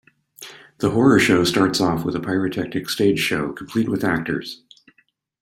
The 0.79 0.89
horror 0.89 1.19
show 1.19 1.43
starts 1.43 1.79
off 1.79 2.03
with 2.03 2.15
a 2.15 2.19
pyrotechnic 2.19 2.89
stage 2.89 3.19
show 3.19 3.53
complete 3.53 3.87
with 3.87 4.03
actors. 4.03 4.63